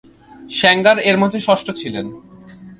Sanger 0.49 0.97
এর 1.09 1.17
মাঝে 1.17 1.39
ষষ্ঠ 1.39 1.67
ছিলেন। 1.71 2.05